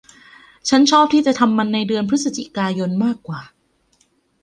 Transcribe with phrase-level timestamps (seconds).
[0.69, 3.41] ฉันชอบที่จะทำมันในเดือนพฤศจิกายนมากว่า